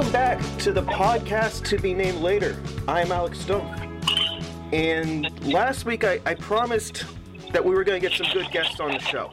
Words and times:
Welcome 0.00 0.12
back 0.14 0.58
to 0.60 0.72
the 0.72 0.82
podcast 0.84 1.66
to 1.66 1.76
be 1.76 1.92
named 1.92 2.22
later. 2.22 2.56
I'm 2.88 3.12
Alex 3.12 3.38
Stone. 3.38 4.00
And 4.72 5.28
last 5.46 5.84
week 5.84 6.04
I, 6.04 6.18
I 6.24 6.32
promised 6.32 7.04
that 7.52 7.62
we 7.62 7.74
were 7.74 7.84
going 7.84 8.00
to 8.00 8.08
get 8.08 8.16
some 8.16 8.26
good 8.32 8.50
guests 8.50 8.80
on 8.80 8.92
the 8.92 8.98
show. 8.98 9.30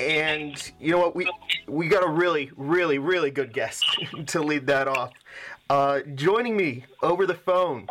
And 0.00 0.72
you 0.80 0.90
know 0.90 0.98
what? 0.98 1.14
We 1.14 1.30
we 1.68 1.86
got 1.86 2.02
a 2.02 2.08
really, 2.08 2.50
really, 2.56 2.98
really 2.98 3.30
good 3.30 3.52
guest 3.52 3.84
to 4.26 4.42
lead 4.42 4.66
that 4.66 4.88
off. 4.88 5.12
Uh, 5.70 6.00
joining 6.16 6.56
me 6.56 6.84
over 7.00 7.24
the 7.24 7.34
phone, 7.34 7.86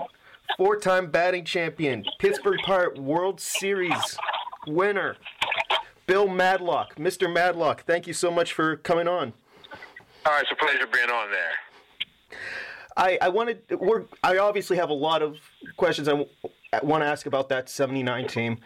four-time 0.57 1.09
batting 1.09 1.45
champion, 1.45 2.03
Pittsburgh 2.19 2.59
Pirate 2.66 2.99
World 2.99 3.39
Series 3.39 4.17
winner, 4.67 5.16
Bill 6.05 6.27
Madlock. 6.27 6.95
Mr. 6.95 7.31
Madlock, 7.31 7.85
thank 7.85 8.07
you 8.07 8.13
so 8.13 8.29
much 8.29 8.51
for 8.51 8.75
coming 8.75 9.07
on. 9.07 9.31
Oh, 10.25 10.39
it's 10.41 10.52
a 10.52 10.55
pleasure 10.55 10.88
being 10.91 11.09
on 11.09 11.29
there. 11.31 12.39
I, 12.95 13.17
I 13.21 13.29
wanted 13.29 13.61
we're 13.79 14.03
I 14.23 14.38
obviously 14.38 14.77
have 14.77 14.89
a 14.89 14.93
lot 14.93 15.21
of 15.21 15.38
questions 15.77 16.07
I, 16.07 16.11
w- 16.11 16.29
I 16.71 16.79
want 16.83 17.02
to 17.02 17.07
ask 17.07 17.25
about 17.25 17.49
that 17.49 17.69
79 17.69 18.27
team. 18.27 18.59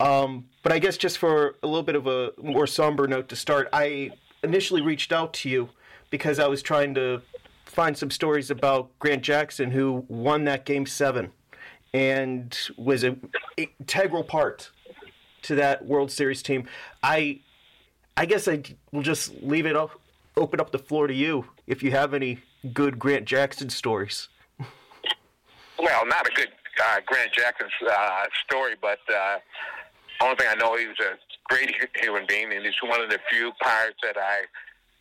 Um, 0.00 0.46
but 0.62 0.72
I 0.72 0.78
guess 0.78 0.96
just 0.96 1.18
for 1.18 1.56
a 1.62 1.66
little 1.66 1.82
bit 1.82 1.94
of 1.94 2.06
a 2.06 2.32
more 2.42 2.66
somber 2.66 3.06
note 3.06 3.28
to 3.28 3.36
start, 3.36 3.68
I 3.72 4.10
initially 4.42 4.80
reached 4.80 5.12
out 5.12 5.32
to 5.34 5.48
you 5.48 5.68
because 6.10 6.38
I 6.38 6.46
was 6.46 6.62
trying 6.62 6.94
to 6.94 7.22
find 7.64 7.96
some 7.96 8.10
stories 8.10 8.50
about 8.50 8.96
Grant 8.98 9.22
Jackson 9.22 9.70
who 9.70 10.04
won 10.08 10.44
that 10.44 10.64
game 10.64 10.86
7 10.86 11.30
and 11.92 12.58
was 12.76 13.04
an 13.04 13.30
integral 13.56 14.24
part 14.24 14.70
to 15.42 15.54
that 15.56 15.84
World 15.84 16.10
Series 16.10 16.42
team. 16.42 16.66
I 17.02 17.40
I 18.16 18.26
guess 18.26 18.48
I 18.48 18.62
will 18.92 19.02
just 19.02 19.34
leave 19.42 19.66
it 19.66 19.76
up, 19.76 19.90
open 20.36 20.60
up 20.60 20.72
the 20.72 20.78
floor 20.78 21.06
to 21.06 21.14
you 21.14 21.46
if 21.66 21.82
you 21.82 21.90
have 21.90 22.14
any 22.14 22.38
good 22.72 22.98
Grant 22.98 23.24
Jackson 23.24 23.70
stories. 23.70 24.28
Well, 25.78 26.06
not 26.06 26.26
a 26.26 26.32
good 26.34 26.48
uh, 26.82 27.00
Grant 27.06 27.32
Jackson 27.32 27.68
uh, 27.90 28.24
story, 28.46 28.74
but 28.80 28.98
uh, 29.12 29.38
only 30.20 30.36
thing 30.36 30.46
I 30.50 30.54
know, 30.54 30.76
he 30.76 30.86
was 30.86 30.98
a 31.00 31.18
great 31.48 31.74
human 32.00 32.24
being, 32.28 32.52
and 32.52 32.64
he's 32.64 32.74
one 32.82 33.00
of 33.00 33.10
the 33.10 33.18
few 33.30 33.52
pirates 33.60 33.98
that 34.02 34.16
I 34.16 34.42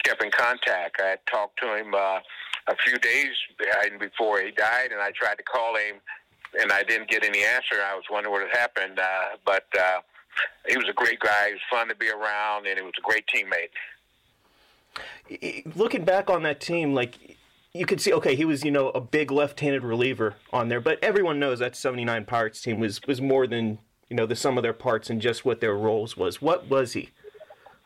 kept 0.04 0.24
in 0.24 0.32
contact. 0.32 1.00
I 1.00 1.18
talked 1.32 1.60
to 1.62 1.76
him 1.76 1.94
uh, 1.94 2.20
a 2.68 2.76
few 2.86 2.98
days 3.00 3.32
before 4.00 4.42
he 4.42 4.52
died, 4.52 4.92
and 4.92 5.02
I 5.02 5.12
tried 5.12 5.36
to 5.36 5.44
call 5.44 5.76
him, 5.76 5.96
and 6.60 6.72
I 6.72 6.84
didn't 6.84 7.10
get 7.10 7.24
any 7.24 7.44
answer. 7.44 7.76
I 7.84 7.96
was 7.96 8.04
wondering 8.12 8.34
what 8.34 8.48
had 8.48 8.58
happened, 8.58 9.00
uh, 9.00 9.38
but 9.46 9.66
uh, 9.80 10.02
he 10.68 10.78
was 10.78 10.88
a 10.90 10.94
great 10.94 11.20
guy. 11.20 11.48
He 11.48 11.54
was 11.54 11.62
fun 11.72 11.88
to 11.88 11.96
be 11.96 12.10
around, 12.10 12.68
and 12.68 12.78
he 12.78 12.84
was 12.84 12.94
a 12.98 13.02
great 13.02 13.26
teammate. 13.34 13.70
Looking 15.76 16.06
back 16.06 16.30
on 16.30 16.44
that 16.44 16.60
team, 16.60 16.94
like 16.94 17.38
you 17.74 17.86
could 17.86 18.00
see, 18.00 18.14
okay, 18.14 18.36
he 18.36 18.46
was 18.46 18.64
you 18.64 18.72
know 18.72 18.90
a 18.90 19.02
big 19.02 19.32
left-handed 19.32 19.84
reliever 19.84 20.36
on 20.52 20.70
there, 20.70 20.82
but 20.82 21.04
everyone 21.04 21.40
knows 21.40 21.60
that 21.60 21.76
79 21.76 22.26
Pirates 22.26 22.62
team 22.62 22.80
was 22.80 23.02
was 23.08 23.22
more 23.22 23.48
than 23.48 23.80
you 24.10 24.16
know 24.16 24.26
the 24.26 24.36
sum 24.36 24.58
of 24.58 24.64
their 24.64 24.74
parts 24.74 25.10
and 25.10 25.22
just 25.22 25.46
what 25.46 25.60
their 25.60 25.76
roles 25.76 26.16
was. 26.16 26.42
What 26.42 26.70
was 26.70 26.94
he 26.94 27.10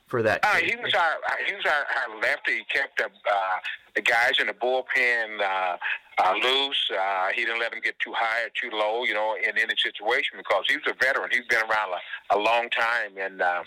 for 0.07 0.21
that? 0.23 0.43
Uh, 0.43 0.55
he 0.55 0.75
was 0.75 0.93
our 0.93 1.17
he 1.45 1.53
was 1.53 1.65
our, 1.65 2.11
our 2.11 2.21
lefty. 2.21 2.57
He 2.57 2.63
kept 2.65 2.97
the 2.97 3.05
uh, 3.05 3.57
the 3.95 4.01
guys 4.01 4.33
in 4.39 4.47
the 4.47 4.53
bullpen 4.53 5.41
uh, 5.41 5.77
uh, 6.17 6.33
loose. 6.43 6.91
Uh, 6.91 7.27
he 7.33 7.45
didn't 7.45 7.59
let 7.59 7.71
them 7.71 7.81
get 7.83 7.97
too 7.99 8.13
high 8.15 8.43
or 8.43 8.49
too 8.49 8.75
low, 8.75 9.03
you 9.03 9.13
know, 9.13 9.35
in 9.35 9.57
any 9.57 9.75
situation 9.81 10.37
because 10.37 10.65
he 10.67 10.75
was 10.75 10.85
a 10.87 10.93
veteran. 11.03 11.29
He's 11.31 11.45
been 11.47 11.61
around 11.61 11.93
a, 12.29 12.37
a 12.37 12.39
long 12.39 12.69
time, 12.69 13.17
and 13.19 13.41
uh, 13.41 13.63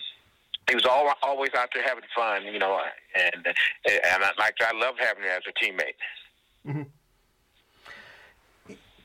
he 0.71 0.77
was 0.77 0.87
all, 0.87 1.13
always 1.23 1.51
out 1.57 1.71
there 1.75 1.83
having 1.83 2.05
fun, 2.15 2.45
you 2.45 2.59
know. 2.59 2.79
And 3.15 3.47
and 3.47 4.25
I, 4.25 4.31
like 4.39 4.55
I 4.61 4.77
love 4.77 4.95
having 4.99 5.25
him 5.25 5.31
as 5.31 5.43
a 5.49 5.65
teammate. 5.65 5.95
Mm-hmm. 6.67 6.83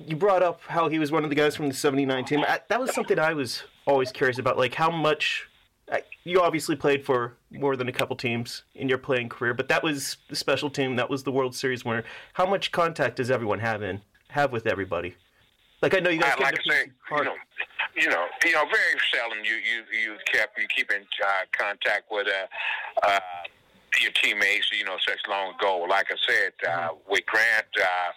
you 0.05 0.15
brought 0.15 0.43
up 0.43 0.61
how 0.67 0.89
he 0.89 0.99
was 0.99 1.11
one 1.11 1.23
of 1.23 1.29
the 1.29 1.35
guys 1.35 1.55
from 1.55 1.69
the 1.69 1.73
79 1.73 2.25
team. 2.25 2.43
I, 2.45 2.59
that 2.67 2.79
was 2.79 2.93
something 2.93 3.17
I 3.17 3.33
was 3.33 3.63
always 3.87 4.11
curious 4.11 4.37
about. 4.37 4.57
Like, 4.57 4.75
how 4.75 4.89
much. 4.89 5.47
I, 5.91 6.01
you 6.23 6.41
obviously 6.41 6.75
played 6.75 7.05
for 7.05 7.37
more 7.51 7.75
than 7.75 7.87
a 7.87 7.91
couple 7.91 8.15
teams 8.15 8.63
in 8.73 8.89
your 8.89 8.97
playing 8.97 9.29
career, 9.29 9.53
but 9.53 9.67
that 9.67 9.83
was 9.83 10.17
the 10.29 10.35
special 10.35 10.71
team. 10.71 10.95
That 10.95 11.11
was 11.11 11.23
the 11.23 11.31
World 11.31 11.55
Series 11.55 11.85
winner. 11.85 12.03
How 12.33 12.47
much 12.47 12.71
contact 12.71 13.17
does 13.17 13.29
everyone 13.29 13.59
have 13.59 13.83
in 13.83 14.01
have 14.29 14.51
with 14.51 14.65
everybody? 14.65 15.13
Like, 15.83 15.93
I 15.93 15.99
know 15.99 16.09
you 16.09 16.19
guys 16.19 16.33
get 16.37 16.41
like 16.41 16.55
to 16.55 16.61
I 16.71 16.73
say, 16.73 16.91
you 17.11 17.23
know, 17.23 17.35
you 17.95 18.09
know, 18.09 18.25
you 18.45 18.51
know, 18.51 18.65
very 18.65 18.99
seldom 19.13 19.39
you 19.43 19.55
you 19.55 19.83
you 19.91 20.17
kept 20.31 20.59
you 20.59 20.67
keep 20.67 20.91
in 20.91 21.01
uh, 21.01 21.45
contact 21.57 22.11
with 22.11 22.27
uh, 22.27 23.07
uh, 23.07 23.19
your 24.01 24.11
teammates, 24.11 24.69
you 24.77 24.83
know, 24.83 24.97
such 25.07 25.19
long 25.29 25.55
ago. 25.55 25.85
Like 25.89 26.07
I 26.11 26.15
said, 26.27 26.69
uh, 26.69 26.89
with 27.09 27.25
Grant, 27.25 27.67
uh, 27.79 28.11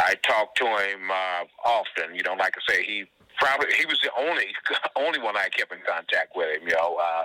I 0.00 0.14
talked 0.26 0.58
to 0.58 0.64
him 0.64 1.10
uh, 1.10 1.44
often. 1.64 2.14
You 2.14 2.22
know, 2.22 2.34
like 2.34 2.54
I 2.56 2.72
say, 2.72 2.84
he 2.84 3.04
probably 3.38 3.68
he 3.74 3.86
was 3.86 4.00
the 4.02 4.10
only 4.18 4.46
only 4.96 5.20
one 5.20 5.36
I 5.36 5.48
kept 5.48 5.72
in 5.72 5.80
contact 5.88 6.36
with 6.36 6.56
him. 6.56 6.68
You 6.68 6.74
know, 6.74 6.98
uh, 7.00 7.24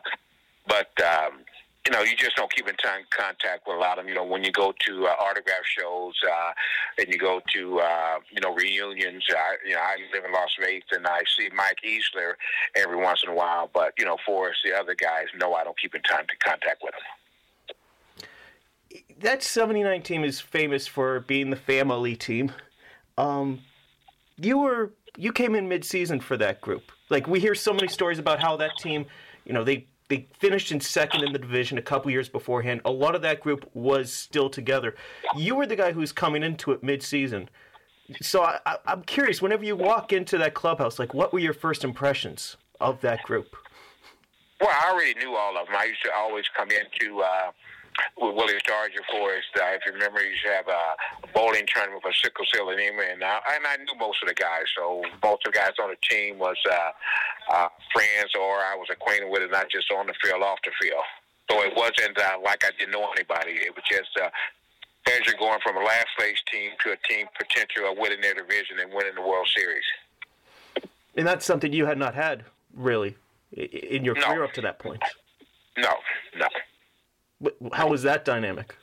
but. 0.68 0.92
Um, 1.02 1.40
you 1.86 1.92
know, 1.92 2.02
you 2.02 2.16
just 2.16 2.36
don't 2.36 2.52
keep 2.54 2.68
in 2.68 2.76
time 2.76 3.02
contact 3.12 3.68
with 3.68 3.76
a 3.76 3.80
lot 3.80 4.00
of 4.00 4.06
them. 4.06 4.10
You 4.10 4.16
know, 4.16 4.24
when 4.24 4.44
you 4.44 4.52
go 4.52 4.74
to 4.88 5.06
uh, 5.06 5.12
autograph 5.22 5.64
shows 5.64 6.16
uh, 6.28 6.52
and 6.98 7.08
you 7.08 7.20
go 7.20 7.42
to 7.54 7.80
uh, 7.80 8.20
you 8.32 8.42
know 8.42 8.54
reunions. 8.54 9.24
I, 9.30 9.56
you 9.66 9.74
know, 9.74 9.80
I 9.80 9.98
live 10.14 10.26
in 10.26 10.32
Las 10.32 10.50
Vegas 10.60 10.90
and 10.92 11.06
I 11.06 11.22
see 11.38 11.50
Mike 11.56 11.78
Easler 11.86 12.34
every 12.76 12.98
once 12.98 13.22
in 13.24 13.30
a 13.30 13.36
while. 13.36 13.70
But 13.72 13.94
you 14.00 14.06
know, 14.06 14.18
for 14.26 14.52
the 14.64 14.74
other 14.74 14.96
guys, 14.96 15.28
no, 15.40 15.54
I 15.54 15.64
don't 15.64 15.78
keep 15.80 15.94
in 15.94 16.02
time 16.02 16.26
to 16.28 16.36
contact 16.38 16.82
with 16.84 16.94
them. 16.94 17.02
that 19.20 19.44
79 19.44 20.02
team 20.02 20.24
is 20.24 20.40
famous 20.40 20.88
for 20.88 21.20
being 21.22 21.52
the 21.52 21.56
family 21.56 22.16
team. 22.16 22.52
Um, 23.18 23.62
you 24.38 24.58
were 24.58 24.94
you 25.18 25.32
came 25.32 25.56
in 25.56 25.70
mid-season 25.70 26.20
for 26.20 26.36
that 26.38 26.62
group. 26.62 26.92
Like 27.10 27.28
we 27.28 27.40
hear 27.40 27.56
so 27.56 27.74
many 27.74 27.88
stories 27.88 28.20
about 28.20 28.42
how 28.42 28.58
that 28.58 28.72
team, 28.80 29.06
you 29.46 29.54
know, 29.54 29.64
they 29.64 29.88
they 30.08 30.28
finished 30.40 30.72
in 30.72 30.80
second 30.80 31.24
in 31.24 31.34
the 31.34 31.40
division 31.40 31.78
a 31.78 31.82
couple 31.82 32.12
years 32.12 32.30
beforehand. 32.30 32.82
A 32.86 32.92
lot 32.92 33.16
of 33.16 33.22
that 33.24 33.40
group 33.42 33.70
was 33.74 34.12
still 34.12 34.50
together. 34.50 34.96
You 35.36 35.56
were 35.56 35.66
the 35.66 35.76
guy 35.76 35.92
who's 35.92 36.12
coming 36.12 36.44
into 36.44 36.72
it 36.72 36.84
mid-season. 36.84 37.50
So 38.22 38.44
I, 38.44 38.60
I, 38.66 38.78
I'm 38.86 39.02
curious. 39.04 39.42
Whenever 39.42 39.66
you 39.66 39.76
walk 39.76 40.14
into 40.14 40.38
that 40.38 40.54
clubhouse, 40.54 41.00
like 41.00 41.14
what 41.14 41.34
were 41.34 41.40
your 41.40 41.54
first 41.54 41.84
impressions 41.84 42.58
of 42.80 43.02
that 43.02 43.24
group? 43.24 43.56
Well, 44.62 44.70
I 44.70 44.92
already 44.92 45.16
knew 45.20 45.36
all 45.36 45.58
of 45.58 45.68
them. 45.68 45.76
I 45.78 45.86
used 45.86 46.04
to 46.04 46.12
always 46.16 46.46
come 46.56 46.70
into 46.70 47.22
uh, 47.22 47.52
with 48.18 48.36
Willie 48.36 48.60
Stargell 48.66 49.06
for 49.12 49.34
is, 49.36 49.44
Uh, 49.56 49.76
if 49.76 49.86
you 49.86 49.92
remember, 49.94 50.20
he 50.20 50.30
used 50.30 50.46
have 50.46 50.68
a 50.68 50.96
bowling 51.34 51.66
tournament 51.68 52.02
for 52.02 52.12
sickle 52.14 52.46
cell 52.54 52.70
anemia, 52.70 53.14
and 53.14 53.24
I, 53.24 53.40
and 53.56 53.66
I 53.68 53.78
knew 53.78 53.96
most 53.98 54.22
of 54.22 54.28
the 54.28 54.34
guys. 54.36 54.66
So 54.76 55.02
most 55.24 55.46
of 55.48 55.54
the 55.54 55.60
guys 55.60 55.74
on 55.82 55.90
the 55.90 55.98
team 56.08 56.38
was 56.38 56.58
uh, 56.70 56.92
uh, 57.54 57.70
friends, 57.94 58.32
or 58.40 58.60
I 58.60 58.76
was 58.76 58.88
acquainted 58.92 59.30
with 59.30 59.42
it, 59.44 59.52
not 59.52 59.70
just 59.70 59.92
on 59.92 60.08
the 60.08 60.14
field, 60.22 60.44
off 60.44 60.60
the 60.64 60.72
field. 60.82 61.04
So 61.50 61.62
it 61.62 61.74
wasn't 61.76 62.18
uh, 62.18 62.38
like 62.44 62.66
I 62.66 62.72
didn't 62.78 62.92
know 62.92 63.08
anybody. 63.12 63.52
It 63.54 63.76
was 63.76 63.84
just 63.90 64.10
uh, 64.22 64.30
as 65.08 65.26
you're 65.28 65.36
going 65.38 65.60
from 65.64 65.78
a 65.78 65.84
last 65.84 66.08
place 66.18 66.38
team 66.52 66.72
to 66.84 66.92
a 66.94 66.98
team 67.08 67.28
potential 67.38 67.92
of 67.92 67.98
winning 67.98 68.22
their 68.22 68.34
division 68.34 68.80
and 68.80 68.92
winning 68.94 69.14
the 69.16 69.22
World 69.22 69.48
Series. 69.56 69.84
And 71.16 71.26
that's 71.28 71.46
something 71.46 71.72
you 71.72 71.86
had 71.86 71.98
not 71.98 72.16
had 72.16 72.44
really 72.74 73.16
in 73.54 74.04
your 74.04 74.16
No. 74.16 74.22
career 74.22 74.44
up 74.44 74.54
to 74.54 74.62
that 74.62 74.80
point. 74.80 75.02
No, 75.78 75.94
How 77.74 77.88
was 77.90 78.04
that 78.04 78.26
dynamic 78.26 78.76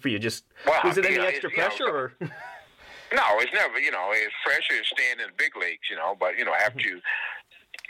for 0.00 0.08
you? 0.08 0.18
Just 0.18 0.44
Well, 0.66 0.80
was 0.84 0.98
it 0.98 1.04
any 1.06 1.16
know, 1.16 1.24
extra 1.24 1.50
it- 1.50 1.56
you 1.56 1.62
know, 1.62 1.68
pressure, 1.68 1.88
or 1.88 2.12
No, 3.10 3.22
it's 3.38 3.52
never. 3.54 3.78
You 3.80 3.90
know, 3.90 4.10
it's 4.12 4.34
pressure 4.44 4.74
is 4.80 4.86
staying 4.86 5.12
in 5.20 5.28
the 5.28 5.32
big 5.36 5.56
leagues. 5.56 5.88
You 5.90 5.96
know, 5.96 6.14
but 6.18 6.36
you 6.36 6.44
know 6.44 6.52
after 6.54 6.86
you 6.86 7.00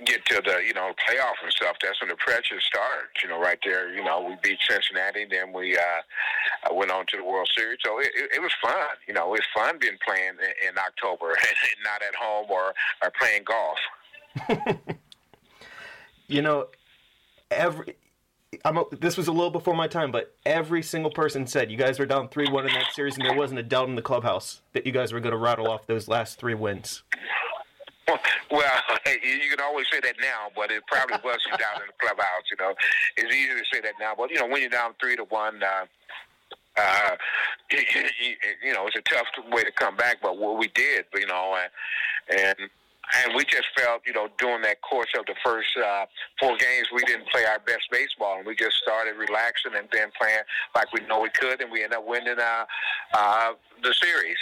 get 0.07 0.25
to 0.27 0.41
the 0.41 0.63
you 0.65 0.73
know 0.75 0.93
playoff 1.09 1.35
and 1.43 1.51
stuff, 1.53 1.77
that's 1.83 2.01
when 2.01 2.09
the 2.09 2.15
pressure 2.17 2.61
starts. 2.61 3.21
You 3.23 3.29
know, 3.29 3.41
right 3.41 3.59
there. 3.65 3.93
You 3.93 4.05
know, 4.05 4.23
we 4.23 4.37
beat 4.43 4.59
Cincinnati, 4.69 5.27
then 5.29 5.53
we 5.53 5.77
uh, 5.77 6.73
went 6.73 6.93
on 6.93 7.05
to 7.07 7.17
the 7.17 7.25
World 7.25 7.51
Series. 7.57 7.79
So 7.85 7.99
it, 7.99 8.11
it, 8.15 8.31
it 8.37 8.41
was 8.41 8.53
fun. 8.63 8.95
You 9.09 9.15
know, 9.15 9.27
it 9.35 9.41
was 9.43 9.47
fun 9.53 9.79
being 9.81 9.99
playing 10.07 10.35
in, 10.39 10.69
in 10.69 10.79
October 10.79 11.31
and 11.31 11.83
not 11.83 12.01
at 12.01 12.15
home 12.15 12.47
or, 12.49 12.73
or 13.03 13.13
playing 13.19 13.43
golf. 13.45 14.79
you 16.29 16.43
know, 16.43 16.67
every 17.51 17.97
I'm 18.65 18.79
a, 18.79 18.85
this 18.91 19.17
was 19.17 19.29
a 19.29 19.33
little 19.33 19.51
before 19.51 19.75
my 19.75 19.89
time, 19.89 20.11
but 20.11 20.35
every 20.47 20.83
single 20.83 21.11
person 21.11 21.47
said 21.47 21.71
you 21.71 21.77
guys 21.77 21.99
were 21.99 22.07
down 22.07 22.29
three 22.29 22.49
one 22.51 22.67
in 22.67 22.73
that 22.73 22.93
series, 22.93 23.17
and 23.17 23.25
there 23.25 23.37
wasn't 23.37 23.61
a 23.61 23.63
doubt 23.63 23.89
in 23.89 23.95
the 23.95 24.03
clubhouse 24.03 24.61
that 24.73 24.87
you 24.87 24.93
guys 24.93 25.13
were 25.13 25.21
going 25.21 25.33
to 25.33 25.39
rattle 25.39 25.69
off 25.69 25.87
those 25.87 26.09
last 26.09 26.39
three 26.39 26.55
wins. 26.55 27.03
Well, 28.51 28.81
you 29.05 29.51
can 29.51 29.61
always 29.63 29.85
say 29.93 30.01
that 30.01 30.15
now, 30.23 30.49
but 30.57 30.71
it 30.71 30.83
probably 30.87 31.19
was 31.25 31.39
you 31.45 31.59
down 31.59 31.83
in 31.83 31.89
the 31.89 31.93
clubhouse. 32.01 32.45
You 32.51 32.57
know, 32.59 32.75
it's 33.19 33.35
easy 33.35 33.49
to 33.49 33.65
say 33.71 33.83
that 33.83 33.93
now, 34.01 34.15
but 34.17 34.31
you 34.31 34.37
know 34.37 34.47
when 34.47 34.63
you're 34.63 34.71
down 34.71 34.95
three 34.99 35.17
to 35.17 35.25
one. 35.25 35.63
Uh, 35.63 35.85
uh, 36.79 37.17
you 37.71 38.73
know, 38.73 38.87
it's 38.87 38.97
a 38.97 39.03
tough 39.03 39.27
way 39.53 39.65
to 39.65 39.73
come 39.73 39.97
back, 39.97 40.19
but 40.23 40.39
what 40.39 40.59
we 40.59 40.69
did, 40.69 41.05
you 41.15 41.27
know, 41.27 41.59
and, 42.31 42.41
and 42.41 42.71
and 43.17 43.35
we 43.35 43.45
just 43.45 43.67
felt, 43.77 44.03
you 44.07 44.13
know, 44.13 44.29
during 44.39 44.63
that 44.63 44.81
course 44.83 45.09
of 45.19 45.25
the 45.27 45.35
first 45.45 45.69
uh, 45.77 46.07
four 46.39 46.57
games, 46.57 46.89
we 46.95 47.03
didn't 47.05 47.29
play 47.29 47.45
our 47.45 47.59
best 47.61 47.89
baseball, 47.91 48.39
and 48.39 48.47
we 48.47 48.55
just 48.55 48.77
started 48.83 49.17
relaxing 49.17 49.73
and 49.77 49.89
then 49.93 50.09
playing 50.21 50.41
like 50.75 50.93
we 50.93 51.01
know 51.07 51.21
we 51.21 51.31
could, 51.31 51.61
and 51.61 51.71
we 51.71 51.83
ended 51.83 51.99
up 51.99 52.07
winning 52.07 52.39
uh, 52.39 52.65
uh, 53.15 53.53
the 53.83 53.95
series. 53.95 54.37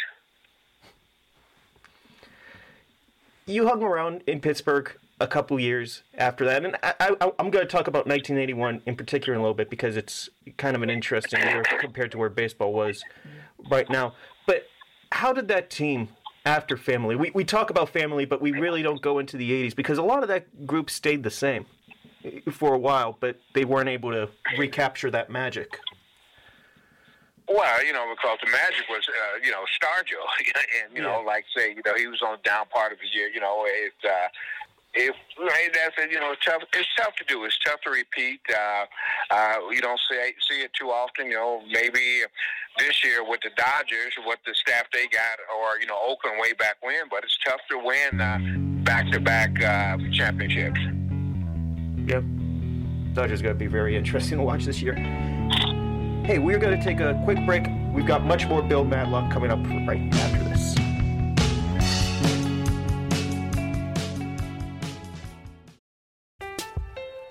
You 3.47 3.69
hung 3.69 3.83
around 3.83 4.23
in 4.27 4.41
Pittsburgh 4.41 4.97
a 5.21 5.27
couple 5.27 5.59
years 5.61 6.03
after 6.19 6.45
that, 6.45 6.65
and 6.65 6.77
I, 6.83 7.15
I'm 7.39 7.51
going 7.51 7.65
to 7.65 7.71
talk 7.71 7.87
about 7.87 8.07
1981 8.07 8.83
in 8.87 8.97
particular 8.97 9.35
in 9.35 9.41
a 9.41 9.43
little 9.43 9.55
bit 9.55 9.71
because 9.71 9.97
it's 9.97 10.29
kind 10.57 10.75
of 10.75 10.83
an 10.83 10.91
interesting 10.91 11.41
year 11.41 11.63
compared 11.81 12.11
to 12.13 12.19
where 12.19 12.29
baseball 12.29 12.73
was 12.73 13.03
right 13.71 13.89
now. 13.89 14.15
But 14.47 14.65
how 15.13 15.33
did 15.33 15.49
that 15.49 15.71
team 15.71 16.09
after 16.47 16.77
family. 16.77 17.17
We, 17.17 17.31
we 17.35 17.45
talk 17.45 17.71
about 17.71 17.91
family, 17.91 18.25
but 18.25 18.41
we 18.41 18.53
really 18.53 18.83
don't 18.83 19.03
go 19.03 19.19
into 19.19 19.37
the 19.37 19.51
80s 19.51 19.75
because 19.75 19.99
a 19.99 20.03
lot 20.03 20.23
of 20.23 20.29
that 20.29 20.67
group 20.67 20.89
stayed 20.89 21.25
the 21.25 21.31
same 21.31 21.67
for 22.51 22.73
a 22.73 22.79
while, 22.79 23.17
but 23.21 23.39
they 23.55 23.65
weren't 23.65 23.89
able 23.89 24.13
to 24.13 24.29
recapture 24.57 25.11
that 25.11 25.29
magic. 25.29 25.79
Well, 27.49 27.85
you 27.85 27.93
know, 27.93 28.07
because 28.15 28.39
the 28.45 28.51
magic 28.51 28.89
was, 28.89 29.07
uh, 29.09 29.39
you 29.45 29.53
know, 29.53 29.65
Stargell, 29.81 30.27
and 30.85 30.97
you 30.97 31.03
yeah. 31.03 31.09
know, 31.09 31.23
like 31.25 31.45
say, 31.57 31.71
you 31.71 31.83
know, 31.85 31.95
he 31.97 32.07
was 32.07 32.21
on 32.23 32.39
the 32.39 32.49
down 32.49 32.67
part 32.67 32.93
of 32.93 32.99
the 32.99 33.07
year. 33.17 33.29
You 33.29 33.41
know, 33.41 33.65
it, 33.67 33.93
uh, 34.05 34.29
it, 34.97 35.15
right, 35.39 35.69
that's 35.73 36.13
you 36.13 36.19
know, 36.19 36.33
it's 36.33 36.45
tough. 36.45 36.63
It's 36.73 36.89
tough 36.97 37.15
to 37.17 37.25
do. 37.29 37.45
It's 37.45 37.59
tough 37.65 37.81
to 37.83 37.91
repeat. 37.91 38.41
Uh, 38.51 38.87
uh, 39.31 39.57
you 39.71 39.81
don't 39.81 40.01
see 40.11 40.33
see 40.51 40.61
it 40.63 40.71
too 40.79 40.87
often. 40.89 41.27
You 41.27 41.35
know, 41.35 41.63
maybe 41.71 42.23
this 42.79 43.05
year 43.05 43.29
with 43.29 43.41
the 43.43 43.51
Dodgers, 43.57 44.15
what 44.25 44.39
the 44.47 44.55
staff 44.55 44.85
they 44.93 45.07
got, 45.09 45.39
or 45.55 45.79
you 45.81 45.87
know, 45.87 45.99
Oakland 46.07 46.39
way 46.41 46.55
back 46.55 46.77
when. 46.81 47.09
But 47.11 47.25
it's 47.25 47.39
tough 47.45 47.61
to 47.71 47.79
win 47.79 48.19
back 48.85 49.11
to 49.13 49.21
back 49.21 49.55
championships. 50.13 50.81
Yep, 52.07 52.25
Dodgers 53.15 53.43
going 53.43 53.55
to 53.55 53.59
be 53.59 53.67
very 53.67 53.97
interesting 53.97 54.39
to 54.39 54.45
watch 54.45 54.65
this 54.65 54.81
year. 54.81 54.95
Hey, 56.25 56.39
we're 56.39 56.59
going 56.59 56.77
to 56.77 56.83
take 56.83 57.01
a 57.01 57.21
quick 57.25 57.45
break. 57.45 57.67
We've 57.93 58.07
got 58.07 58.25
much 58.25 58.47
more 58.47 58.63
Bill 58.63 58.85
Madlock 58.85 59.31
coming 59.31 59.51
up 59.51 59.59
right 59.87 60.13
after 60.15 60.46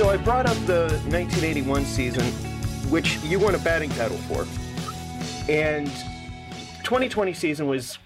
So 0.00 0.08
I 0.08 0.16
brought 0.16 0.46
up 0.46 0.56
the 0.64 0.84
1981 1.10 1.84
season, 1.84 2.24
which 2.90 3.18
you 3.18 3.38
won 3.38 3.54
a 3.54 3.58
batting 3.58 3.90
title 3.90 4.16
for. 4.16 4.46
And 5.46 5.88
2020 6.84 7.34
season 7.34 7.66
was 7.66 7.98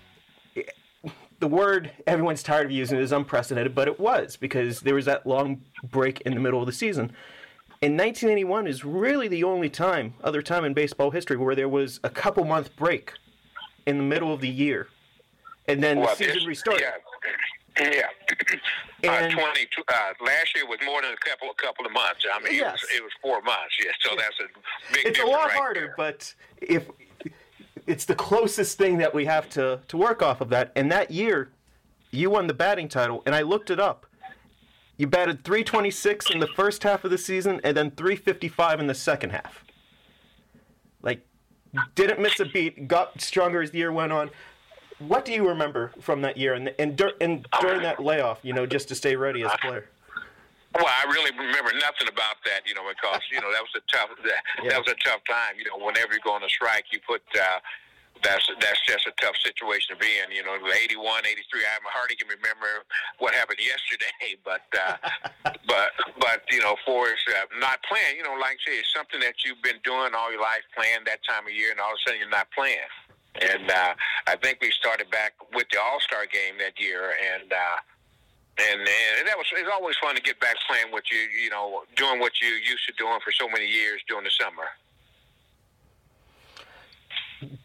the 1.39 1.47
word 1.47 1.93
everyone's 2.09 2.43
tired 2.43 2.67
of 2.67 2.73
using 2.73 2.99
is 2.99 3.13
unprecedented, 3.13 3.77
but 3.77 3.87
it 3.87 4.01
was 4.01 4.35
because 4.35 4.81
there 4.81 4.97
was 4.97 5.05
that 5.05 5.25
long 5.25 5.63
break 5.85 6.21
in 6.23 6.35
the 6.35 6.41
middle 6.41 6.59
of 6.59 6.67
the 6.67 6.73
season. 6.73 7.13
And 7.81 7.97
1981 7.97 8.67
is 8.67 8.85
really 8.85 9.29
the 9.29 9.45
only 9.45 9.71
time, 9.71 10.15
other 10.25 10.43
time 10.43 10.65
in 10.65 10.75
baseball 10.75 11.13
history, 11.13 11.37
where 11.37 11.55
there 11.55 11.69
was 11.69 12.01
a 12.03 12.11
couple 12.11 12.45
month 12.45 12.75
break 12.75 13.13
in 13.87 13.99
the 13.99 14.05
middle 14.05 14.35
of 14.35 14.41
the 14.41 14.49
year, 14.49 14.89
and 15.69 15.81
then 15.81 16.01
well, 16.01 16.09
the 16.17 16.25
season 16.25 16.49
restarted. 16.49 16.83
Yeah. 16.83 16.91
Yeah, 17.81 18.07
uh, 19.09 19.31
twenty. 19.31 19.67
Uh, 19.89 20.25
last 20.25 20.55
year 20.55 20.67
was 20.67 20.79
more 20.85 21.03
than 21.03 21.13
a 21.13 21.17
couple, 21.17 21.49
a 21.51 21.63
couple 21.63 21.87
of 21.87 21.93
months. 21.93 22.25
I 22.33 22.43
mean, 22.43 22.55
yes. 22.55 22.61
it, 22.61 22.73
was, 22.73 22.83
it 22.97 23.03
was 23.03 23.13
four 23.23 23.43
months. 23.43 23.77
Yes, 23.83 23.95
so 24.01 24.17
that's 24.17 24.41
a 24.41 24.93
big. 24.93 25.07
It's 25.07 25.21
a 25.21 25.27
lot 25.27 25.47
right 25.47 25.53
harder, 25.53 25.81
there. 25.81 25.95
but 25.97 26.35
if 26.61 26.89
it's 27.87 28.05
the 28.05 28.15
closest 28.15 28.79
thing 28.79 28.99
that 28.99 29.15
we 29.15 29.25
have 29.25 29.49
to 29.51 29.81
to 29.89 29.97
work 29.97 30.23
off 30.23 30.41
of 30.41 30.51
that, 30.51 30.73
and 30.77 30.91
that 30.93 31.11
year, 31.11 31.51
you 32.11 32.31
won 32.31 32.47
the 32.47 32.55
batting 32.55 32.89
title, 32.89 33.23
and 33.27 33.35
I 33.35 33.43
looked 33.43 33.71
it 33.71 33.81
up. 33.81 34.07
You 34.97 35.09
batted 35.09 35.45
326 35.45 36.31
in 36.31 36.39
the 36.39 36.47
first 36.47 36.85
half 36.85 37.05
of 37.05 37.11
the 37.11 37.19
season, 37.19 37.61
and 37.65 37.77
then 37.77 37.91
355 37.91 38.79
in 38.79 38.87
the 38.87 38.95
second 38.95 39.31
half. 39.31 39.65
Like, 41.03 41.27
didn't 41.97 42.21
miss 42.21 42.39
a 42.39 42.45
beat. 42.45 42.87
Got 42.87 43.21
stronger 43.21 43.61
as 43.61 43.73
the 43.73 43.79
year 43.79 43.91
went 43.91 44.13
on 44.13 44.31
what 44.99 45.25
do 45.25 45.33
you 45.33 45.49
remember 45.49 45.93
from 46.01 46.23
that 46.23 46.37
year 46.37 46.55
and 46.55 46.73
and, 46.79 46.97
dur- 46.97 47.15
and 47.21 47.47
during 47.61 47.83
that 47.83 48.03
layoff? 48.03 48.39
You 48.43 48.53
know, 48.53 48.67
just 48.67 48.89
to 48.89 48.95
stay 48.95 49.17
ready 49.17 49.43
as 49.43 49.53
a 49.53 49.59
player. 49.59 49.89
Well, 50.75 50.91
I 50.91 51.07
really 51.07 51.31
remember 51.31 51.71
nothing 51.79 52.11
about 52.11 52.43
that, 52.47 52.67
you 52.67 52.75
know, 52.75 52.83
because 52.89 53.23
you 53.31 53.41
know 53.41 53.51
that 53.53 53.63
was 53.63 53.75
a 53.79 53.85
tough 53.95 54.11
that, 54.25 54.43
yeah. 54.63 54.71
that 54.71 54.79
was 54.83 54.91
a 54.91 54.99
tough 55.07 55.23
time. 55.29 55.55
You 55.59 55.71
know, 55.71 55.85
whenever 55.85 56.15
you 56.15 56.21
go 56.25 56.33
on 56.33 56.43
a 56.43 56.49
strike, 56.49 56.87
you 56.91 56.99
put 57.07 57.23
uh, 57.35 57.63
that's 58.23 58.49
that's 58.59 58.81
just 58.87 59.07
a 59.07 59.15
tough 59.23 59.39
situation 59.39 59.95
to 59.95 59.99
be 60.01 60.11
in. 60.19 60.35
You 60.35 60.43
know, 60.43 60.59
81, 60.59 60.99
83. 60.99 61.63
I 61.63 61.79
hardly 61.87 62.17
can 62.17 62.27
remember 62.27 62.83
what 63.19 63.35
happened 63.35 63.63
yesterday, 63.63 64.35
but 64.43 64.67
uh, 64.75 64.99
but 65.71 65.95
but 66.19 66.43
you 66.51 66.59
know, 66.59 66.75
for 66.83 67.07
uh, 67.07 67.47
not 67.63 67.79
playing, 67.87 68.19
you 68.19 68.27
know, 68.27 68.35
like 68.35 68.59
I 68.67 68.75
say, 68.75 68.75
it's 68.83 68.91
something 68.91 69.21
that 69.21 69.47
you've 69.47 69.63
been 69.63 69.79
doing 69.87 70.11
all 70.15 70.31
your 70.35 70.43
life, 70.43 70.67
playing 70.75 71.07
that 71.07 71.23
time 71.23 71.47
of 71.47 71.55
year, 71.55 71.71
and 71.71 71.79
all 71.79 71.95
of 71.95 72.03
a 72.03 72.03
sudden 72.03 72.19
you're 72.19 72.35
not 72.35 72.51
playing. 72.51 72.91
And 73.41 73.71
uh, 73.71 73.95
I 74.27 74.37
think 74.37 74.59
we 74.61 74.71
started 74.71 75.11
back 75.11 75.35
with 75.53 75.67
the 75.73 75.81
All 75.81 75.99
Star 76.01 76.25
game 76.27 76.55
that 76.59 76.81
year, 76.81 77.15
and 77.35 77.53
uh, 77.53 77.77
and 78.59 78.81
and 78.81 79.29
that 79.29 79.37
was 79.37 79.47
it's 79.53 79.69
always 79.73 79.97
fun 79.97 80.15
to 80.15 80.23
get 80.23 80.39
back 80.39 80.57
playing 80.69 80.93
what 80.93 81.11
you 81.11 81.19
you 81.43 81.51
know 81.51 81.83
doing 81.97 82.21
what 82.21 82.41
you 82.41 82.49
used 82.49 82.87
to 82.87 82.93
doing 82.97 83.19
for 83.25 83.33
so 83.33 83.49
many 83.49 83.67
years 83.67 84.01
during 84.09 84.25
the 84.25 84.31
summer. 84.31 84.65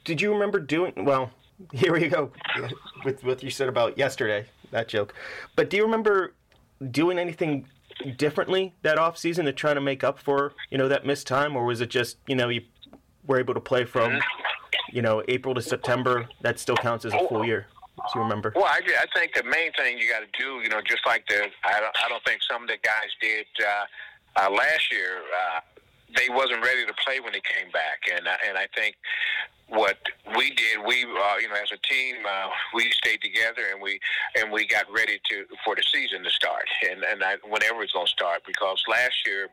Did 0.03 0.21
you 0.21 0.33
remember 0.33 0.59
doing 0.59 0.93
well? 1.05 1.31
Here 1.73 1.93
we 1.93 2.07
go 2.07 2.31
with 3.05 3.23
what 3.23 3.43
you 3.43 3.49
said 3.49 3.69
about 3.69 3.97
yesterday, 3.97 4.45
that 4.71 4.87
joke. 4.87 5.13
But 5.55 5.69
do 5.69 5.77
you 5.77 5.83
remember 5.83 6.33
doing 6.89 7.19
anything 7.19 7.67
differently 8.17 8.73
that 8.81 8.97
off 8.97 9.17
season 9.17 9.45
to 9.45 9.51
try 9.51 9.73
to 9.73 9.81
make 9.81 10.03
up 10.03 10.17
for 10.19 10.53
you 10.71 10.77
know 10.77 10.87
that 10.87 11.05
missed 11.05 11.27
time, 11.27 11.55
or 11.55 11.65
was 11.65 11.81
it 11.81 11.89
just 11.89 12.17
you 12.25 12.35
know 12.35 12.49
you 12.49 12.61
were 13.27 13.39
able 13.39 13.53
to 13.53 13.59
play 13.59 13.85
from 13.85 14.19
you 14.91 15.01
know 15.01 15.23
April 15.27 15.53
to 15.55 15.61
September? 15.61 16.27
That 16.41 16.59
still 16.59 16.75
counts 16.75 17.05
as 17.05 17.13
a 17.13 17.27
full 17.27 17.45
year. 17.45 17.67
Do 18.13 18.19
you 18.19 18.21
remember? 18.21 18.53
Well, 18.55 18.65
I, 18.65 18.79
I 18.79 19.05
think 19.17 19.33
the 19.33 19.43
main 19.43 19.71
thing 19.73 19.97
you 19.97 20.09
got 20.09 20.21
to 20.21 20.31
do, 20.39 20.61
you 20.63 20.69
know, 20.69 20.81
just 20.81 21.05
like 21.05 21.27
the 21.27 21.47
I 21.65 21.79
don't, 21.79 21.95
I 22.05 22.09
don't 22.09 22.23
think 22.23 22.41
some 22.49 22.63
of 22.63 22.67
the 22.69 22.77
guys 22.81 23.11
did 23.21 23.45
uh, 23.59 24.45
uh, 24.45 24.51
last 24.51 24.91
year. 24.91 25.19
Uh, 25.19 25.59
they 26.15 26.29
wasn't 26.29 26.63
ready 26.63 26.85
to 26.85 26.93
play 27.05 27.19
when 27.19 27.33
they 27.33 27.41
came 27.41 27.71
back, 27.71 28.07
and 28.11 28.27
uh, 28.27 28.47
and 28.47 28.57
I 28.57 28.67
think 28.75 28.95
what 29.67 29.97
we 30.35 30.49
did, 30.51 30.79
we 30.85 31.03
uh, 31.03 31.37
you 31.41 31.49
know 31.49 31.55
as 31.61 31.71
a 31.71 31.77
team, 31.87 32.15
uh, 32.27 32.47
we 32.73 32.89
stayed 32.91 33.21
together 33.21 33.61
and 33.71 33.81
we 33.81 33.99
and 34.35 34.51
we 34.51 34.65
got 34.65 34.85
ready 34.91 35.19
to 35.29 35.45
for 35.63 35.75
the 35.75 35.83
season 35.93 36.23
to 36.23 36.29
start, 36.31 36.65
and 36.89 37.03
and 37.03 37.23
I, 37.23 37.35
whenever 37.47 37.83
it's 37.83 37.93
going 37.93 38.07
to 38.07 38.11
start, 38.11 38.41
because 38.47 38.81
last 38.87 39.15
year 39.25 39.49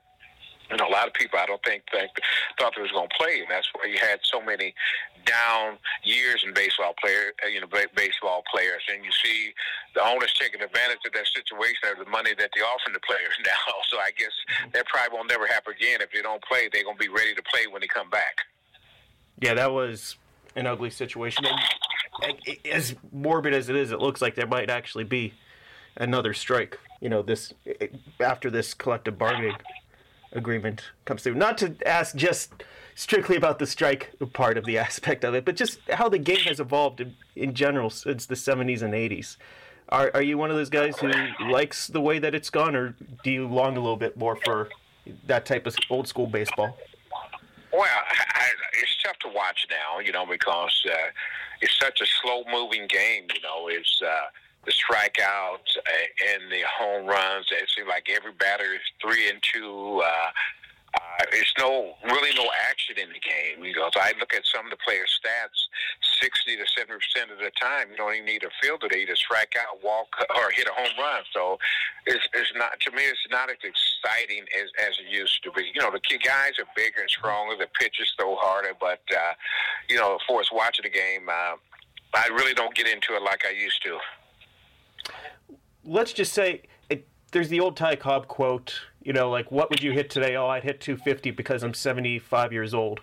you 0.70 0.76
know, 0.76 0.88
a 0.88 0.90
lot 0.90 1.06
of 1.06 1.14
people 1.14 1.38
I 1.38 1.46
don't 1.46 1.62
think, 1.62 1.84
think 1.90 2.10
thought 2.58 2.72
they 2.76 2.82
was 2.82 2.90
going 2.90 3.08
to 3.08 3.16
play, 3.16 3.40
and 3.40 3.50
that's 3.50 3.68
why 3.72 3.86
you 3.86 3.98
had 3.98 4.18
so 4.22 4.40
many 4.40 4.74
down 5.24 5.78
years 6.02 6.42
in 6.46 6.54
baseball 6.54 6.94
player, 7.00 7.34
uh, 7.44 7.48
you 7.48 7.60
know, 7.60 7.66
baseball 7.94 8.42
players, 8.50 8.82
and 8.92 9.04
you 9.04 9.10
see 9.10 9.52
the 9.94 10.02
owners 10.02 10.32
taking 10.38 10.62
advantage 10.62 10.98
of 11.06 11.12
that 11.12 11.26
situation 11.26 11.90
of 11.90 12.04
the 12.04 12.10
money 12.10 12.30
that 12.38 12.50
they're 12.54 12.66
offering 12.66 12.94
the 12.94 13.00
players 13.06 13.34
now. 13.44 13.74
So 13.90 13.98
I 13.98 14.10
guess 14.16 14.32
that 14.72 14.86
probably 14.86 15.16
won't 15.16 15.30
never 15.30 15.46
happen 15.46 15.74
again. 15.78 16.00
If 16.00 16.10
they 16.12 16.22
don't 16.22 16.42
play, 16.42 16.68
they're 16.72 16.84
going 16.84 16.96
to 16.96 17.02
be 17.02 17.10
ready 17.10 17.34
to 17.34 17.42
play 17.42 17.66
when 17.70 17.80
they 17.80 17.88
come 17.88 18.10
back. 18.10 18.46
Yeah, 19.38 19.54
that 19.54 19.72
was 19.72 20.16
an 20.54 20.66
ugly 20.66 20.90
situation. 20.90 21.44
And 22.22 22.36
as 22.72 22.94
morbid 23.12 23.52
as 23.52 23.68
it 23.68 23.76
is, 23.76 23.92
it 23.92 24.00
looks 24.00 24.22
like 24.22 24.34
there 24.34 24.46
might 24.46 24.70
actually 24.70 25.04
be 25.04 25.34
another 25.96 26.32
strike. 26.32 26.78
You 27.00 27.10
know, 27.10 27.22
this 27.22 27.52
after 28.20 28.50
this 28.50 28.72
collective 28.72 29.18
bargaining 29.18 29.54
agreement 30.32 30.82
comes 31.04 31.22
through. 31.22 31.34
Not 31.34 31.58
to 31.58 31.76
ask 31.86 32.14
just 32.16 32.52
strictly 32.94 33.36
about 33.36 33.58
the 33.58 33.66
strike 33.66 34.14
part 34.32 34.58
of 34.58 34.64
the 34.64 34.78
aspect 34.86 35.24
of 35.24 35.34
it, 35.34 35.44
but 35.44 35.56
just 35.56 35.78
how 35.90 36.08
the 36.08 36.18
game 36.18 36.40
has 36.40 36.60
evolved 36.60 37.00
in, 37.00 37.14
in 37.34 37.54
general 37.54 37.90
since 37.90 38.26
the 38.26 38.34
70s 38.34 38.82
and 38.82 38.94
80s. 38.94 39.36
Are, 39.88 40.10
are 40.14 40.22
you 40.22 40.36
one 40.36 40.50
of 40.50 40.56
those 40.56 40.70
guys 40.70 40.98
who 40.98 41.12
likes 41.48 41.86
the 41.86 42.00
way 42.00 42.18
that 42.18 42.34
it's 42.34 42.50
gone, 42.50 42.74
or 42.74 42.96
do 43.22 43.30
you 43.30 43.46
long 43.46 43.76
a 43.76 43.80
little 43.80 43.96
bit 43.96 44.16
more 44.16 44.36
for 44.44 44.68
that 45.26 45.46
type 45.46 45.64
of 45.66 45.76
old 45.90 46.08
school 46.08 46.26
baseball? 46.26 46.76
Well, 47.72 47.84
I, 47.84 48.46
it's 48.82 48.96
tough 49.04 49.18
to 49.20 49.28
watch 49.28 49.66
now, 49.70 50.00
you 50.00 50.10
know, 50.10 50.26
because 50.26 50.82
uh, 50.90 50.96
it's 51.60 51.78
such 51.78 52.00
a 52.00 52.06
slow 52.20 52.42
moving 52.50 52.88
game. 52.88 53.26
You 53.32 53.42
know, 53.42 53.68
it's 53.68 54.00
uh, 54.02 54.26
the 54.66 54.72
strikeouts 54.72 55.78
and 56.34 56.50
the 56.50 56.62
home 56.66 57.06
runs. 57.06 57.46
It 57.50 57.70
seems 57.74 57.88
like 57.88 58.08
every 58.10 58.32
batter 58.32 58.74
is 58.74 58.82
three 59.00 59.30
and 59.30 59.40
two. 59.42 60.02
Uh, 60.04 60.30
uh, 60.96 61.24
there's 61.30 61.52
no 61.58 61.92
really 62.04 62.32
no 62.34 62.48
action 62.68 62.96
in 62.98 63.08
the 63.08 63.20
game. 63.20 63.64
You 63.64 63.74
know, 63.74 63.90
so 63.92 64.00
I 64.00 64.12
look 64.18 64.32
at 64.32 64.46
some 64.46 64.64
of 64.64 64.70
the 64.70 64.80
players' 64.80 65.20
stats, 65.20 65.68
sixty 66.20 66.56
to 66.56 66.64
seventy 66.72 66.98
percent 66.98 67.30
of 67.30 67.38
the 67.38 67.52
time, 67.60 67.90
you 67.90 67.96
don't 67.96 68.14
even 68.14 68.26
need 68.26 68.44
a 68.44 68.50
fielder 68.62 68.88
to 68.88 68.96
either 68.96 69.16
strike 69.16 69.54
out, 69.60 69.82
walk, 69.84 70.08
or 70.36 70.50
hit 70.50 70.68
a 70.68 70.72
home 70.72 70.96
run. 70.98 71.22
So 71.32 71.58
it's, 72.06 72.24
it's 72.32 72.52
not 72.56 72.80
to 72.80 72.90
me. 72.92 73.02
It's 73.04 73.28
not 73.30 73.50
as 73.50 73.60
exciting 73.60 74.48
as, 74.56 74.72
as 74.80 74.96
it 74.98 75.12
used 75.12 75.42
to 75.44 75.52
be. 75.52 75.70
You 75.74 75.82
know, 75.82 75.92
the 75.92 76.00
guys 76.00 76.58
are 76.58 76.68
bigger 76.74 77.00
and 77.00 77.10
stronger. 77.10 77.56
The 77.56 77.68
pitchers 77.78 78.12
throw 78.18 78.36
harder, 78.36 78.72
but 78.78 79.04
uh, 79.12 79.34
you 79.88 79.96
know, 79.96 80.18
for 80.26 80.40
us 80.40 80.50
watching 80.50 80.84
the 80.84 80.94
game, 80.94 81.28
uh, 81.28 81.60
I 82.14 82.28
really 82.32 82.54
don't 82.54 82.74
get 82.74 82.88
into 82.88 83.14
it 83.14 83.22
like 83.22 83.44
I 83.44 83.52
used 83.52 83.82
to 83.84 83.98
let's 85.86 86.12
just 86.12 86.32
say 86.32 86.62
it, 86.90 87.06
there's 87.32 87.48
the 87.48 87.58
old 87.60 87.76
Ty 87.76 87.96
Cobb 87.96 88.28
quote. 88.28 88.80
You 89.02 89.12
know, 89.12 89.28
like 89.30 89.50
what 89.52 89.68
would 89.70 89.82
you 89.82 89.92
hit 89.92 90.10
today? 90.10 90.36
Oh, 90.36 90.48
I'd 90.48 90.64
hit 90.64 90.80
250 90.80 91.30
because 91.30 91.62
I'm 91.62 91.74
75 91.74 92.52
years 92.52 92.74
old. 92.74 92.98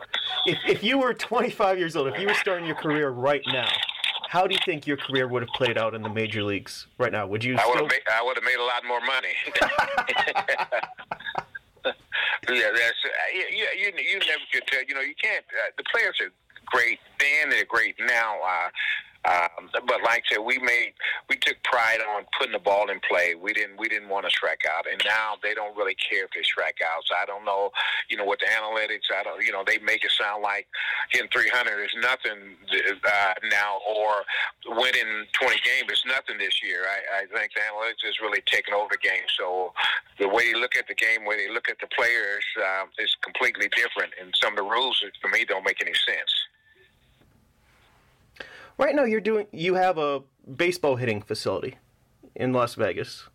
If, 0.46 0.58
if 0.68 0.84
you 0.84 0.98
were 0.98 1.14
25 1.14 1.80
years 1.80 1.96
old, 1.96 2.10
if 2.10 2.20
you 2.20 2.28
were 2.28 2.34
starting 2.34 2.66
your 2.66 2.76
career 2.76 3.10
right 3.10 3.42
now, 3.48 3.70
how 4.28 4.46
do 4.48 4.54
you 4.54 4.60
think 4.66 4.86
your 4.86 4.98
career 4.98 5.26
would 5.28 5.44
have 5.44 5.52
played 5.56 5.78
out 5.78 5.94
in 5.94 6.02
the 6.02 6.10
major 6.10 6.44
leagues 6.44 6.88
right 6.98 7.12
now? 7.12 7.26
Would 7.28 7.44
you? 7.44 7.56
I 7.56 7.68
would 7.68 7.78
have 7.78 7.88
made, 7.88 8.02
I 8.12 8.24
would 8.24 8.36
have 8.36 8.44
made 8.44 8.58
a 8.58 8.64
lot 8.64 8.84
more 8.86 9.00
money. 9.00 9.36
yeah, 12.50 12.72
that's 12.74 13.06
uh, 13.06 13.10
you, 13.32 13.46
you. 13.78 13.94
You 13.96 14.20
never 14.20 14.44
could 14.52 14.68
tell. 14.68 14.84
You 14.88 14.96
know, 14.96 15.02
you 15.02 15.14
can't. 15.22 15.46
Uh, 15.46 15.70
the 15.78 15.84
players 15.94 16.20
are 16.20 16.32
great 16.66 17.00
then. 17.20 17.52
They're 17.52 17.66
great 17.66 18.00
now. 18.00 18.42
Uh, 18.42 18.70
um, 19.24 19.72
but 19.88 20.04
like 20.04 20.24
I 20.28 20.36
said, 20.36 20.44
we 20.44 20.60
made 20.60 20.92
we 21.30 21.38
took 21.38 21.56
pride 21.64 22.00
on 22.04 22.26
putting 22.38 22.52
the 22.52 22.60
ball 22.60 22.90
in 22.90 23.00
play. 23.08 23.36
We 23.36 23.54
didn't 23.54 23.80
we 23.80 23.88
didn't 23.88 24.10
want 24.10 24.26
to 24.26 24.32
strike 24.32 24.68
out, 24.68 24.84
and 24.84 25.02
now 25.06 25.40
they 25.42 25.54
don't 25.54 25.76
really 25.78 25.96
care 25.96 26.26
if 26.26 26.32
they 26.36 26.44
strike 26.44 26.80
out. 26.84 27.04
So 27.08 27.16
I 27.16 27.26
don't 27.26 27.46
know, 27.46 27.72
you 28.10 28.18
know, 28.18 28.26
what 28.26 28.40
the 28.40 28.52
analytics. 28.52 29.08
I 29.16 29.24
don't, 29.24 29.42
you 29.42 29.54
know, 29.54 29.64
they 29.66 29.80
make 29.80 30.04
it 30.04 30.12
sound 30.12 30.44
like 30.44 30.68
hitting 31.10 31.30
300 31.32 31.84
is 31.84 31.96
nothing 32.02 32.60
uh, 32.68 33.34
now, 33.50 33.80
or 33.88 34.28
winning 34.76 35.24
20 35.32 35.56
games 35.64 35.88
is 35.88 36.04
nothing 36.06 36.38
this 36.38 36.60
year. 36.62 36.84
I, 36.84 37.24
I 37.24 37.40
think 37.40 37.54
the 37.56 37.64
analytics 37.64 38.04
is 38.04 38.20
really 38.22 38.44
taking 38.46 38.74
over 38.74 38.92
the 38.92 39.00
game. 39.00 39.24
So 39.40 39.72
the 40.20 40.28
way 40.28 40.52
they 40.52 40.60
look 40.60 40.76
at 40.76 40.88
the 40.88 40.96
game, 40.96 41.24
way 41.24 41.38
they 41.48 41.54
look 41.54 41.70
at 41.70 41.80
the 41.80 41.88
players, 41.96 42.44
uh, 42.60 42.92
is 43.00 43.16
completely 43.24 43.70
different, 43.72 44.12
and 44.20 44.36
some 44.36 44.52
of 44.52 44.58
the 44.58 44.68
rules 44.68 45.00
for 45.22 45.30
me 45.30 45.46
don't 45.46 45.64
make 45.64 45.80
any 45.82 45.96
sense. 45.96 46.43
Right 48.78 48.96
now, 48.96 49.04
you're 49.04 49.22
doing. 49.22 49.48
You 49.52 49.76
have 49.76 49.98
a 49.98 50.22
baseball 50.56 50.96
hitting 50.96 51.22
facility 51.22 51.78
in 52.36 52.54
Las 52.54 52.76
Vegas. 52.76 53.30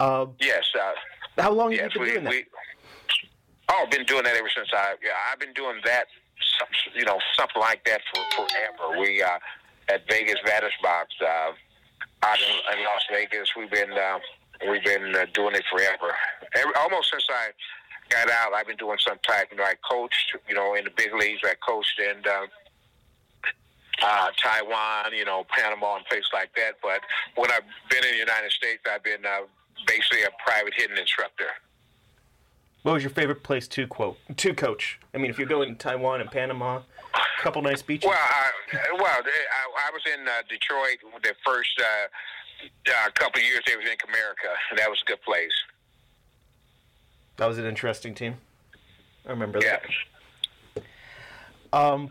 Uh, 0.00 0.26
yes. 0.40 0.64
Uh, 0.78 0.92
how 1.40 1.52
long 1.52 1.72
yes, 1.72 1.82
have 1.82 1.92
you 1.92 1.98
been 2.00 2.06
we, 2.06 2.10
doing 2.12 2.24
that? 2.24 2.30
We, 2.30 2.44
oh, 3.68 3.82
I've 3.84 3.90
been 3.90 4.04
doing 4.04 4.24
that 4.24 4.36
ever 4.36 4.50
since 4.54 4.68
I. 4.72 4.94
Yeah, 5.02 5.10
I've 5.30 5.38
been 5.38 5.52
doing 5.52 5.80
that. 5.84 6.06
You 6.94 7.04
know, 7.04 7.18
something 7.36 7.60
like 7.60 7.84
that 7.84 8.00
for 8.12 8.22
forever. 8.36 9.00
We 9.00 9.22
uh, 9.22 9.38
at 9.88 10.08
Vegas 10.08 10.36
Battersbox 10.44 11.06
uh, 11.22 11.52
out 12.22 12.38
in, 12.38 12.78
in 12.78 12.84
Las 12.84 13.02
Vegas. 13.10 13.50
We've 13.56 13.70
been 13.70 13.92
uh, 13.92 14.18
we've 14.68 14.84
been 14.84 15.14
uh, 15.14 15.26
doing 15.32 15.54
it 15.54 15.64
forever. 15.70 16.14
Every, 16.54 16.72
almost 16.80 17.10
since 17.10 17.26
I 17.30 17.50
got 18.08 18.30
out, 18.30 18.52
I've 18.52 18.66
been 18.66 18.76
doing 18.76 18.98
some 18.98 19.18
type. 19.26 19.48
You 19.52 19.58
know, 19.58 19.64
I 19.64 19.74
coached. 19.88 20.36
You 20.48 20.54
know, 20.56 20.74
in 20.74 20.84
the 20.84 20.92
big 20.96 21.14
leagues, 21.14 21.40
I 21.44 21.54
coached 21.66 22.00
and. 22.00 22.26
Uh, 22.26 22.46
uh, 24.04 24.28
Taiwan, 24.36 25.12
you 25.16 25.24
know, 25.24 25.44
Panama 25.48 25.96
and 25.96 26.04
places 26.06 26.28
like 26.32 26.50
that. 26.56 26.74
But 26.82 27.00
when 27.36 27.50
I've 27.50 27.64
been 27.90 28.04
in 28.04 28.12
the 28.12 28.18
United 28.18 28.52
States, 28.52 28.82
I've 28.90 29.02
been 29.02 29.24
uh, 29.24 29.46
basically 29.86 30.22
a 30.22 30.30
private 30.46 30.74
hidden 30.74 30.98
instructor. 30.98 31.46
What 32.82 32.92
was 32.92 33.02
your 33.02 33.10
favorite 33.10 33.42
place 33.42 33.66
to 33.68 33.86
quote 33.86 34.18
to 34.36 34.52
coach? 34.52 35.00
I 35.14 35.18
mean, 35.18 35.30
if 35.30 35.38
you're 35.38 35.48
going 35.48 35.70
to 35.70 35.74
Taiwan 35.74 36.20
and 36.20 36.30
Panama, 36.30 36.82
a 37.14 37.42
couple 37.42 37.62
nice 37.62 37.80
beaches. 37.80 38.06
Well, 38.06 38.18
I, 38.18 38.50
well, 38.92 39.06
I, 39.06 39.88
I 39.88 39.90
was 39.90 40.02
in 40.12 40.28
uh, 40.28 40.42
Detroit 40.50 40.98
the 41.22 41.34
first 41.46 41.80
uh, 41.80 42.64
uh, 42.90 43.10
couple 43.14 43.40
of 43.40 43.46
years. 43.46 43.60
They 43.66 43.76
was 43.76 43.86
in 43.86 43.96
Comerica, 43.96 44.52
and 44.70 44.78
that 44.78 44.90
was 44.90 45.00
a 45.02 45.08
good 45.08 45.22
place. 45.22 45.52
That 47.38 47.46
was 47.46 47.56
an 47.56 47.64
interesting 47.64 48.14
team. 48.14 48.36
I 49.26 49.30
remember 49.30 49.60
yeah. 49.62 49.78
that. 50.74 50.82
Um, 51.72 52.10